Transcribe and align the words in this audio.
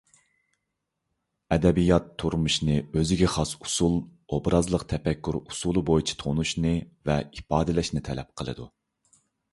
ئەدەبىيات 1.55 2.07
تۇرمۇشنى 2.23 2.77
ئۆزىگە 3.01 3.29
خاس 3.35 3.53
ئۇسۇل– 3.59 3.99
ئوبرازلىق 4.39 4.87
تەپەككۇر 4.95 5.37
ئۇسۇلى 5.43 5.85
بويىچە 5.91 6.19
تونۇشنى 6.25 6.75
ۋە 7.11 7.19
ئىپادىلەشنى 7.27 8.05
تەلەپ 8.11 8.33
قىلىدۇ. 8.43 8.67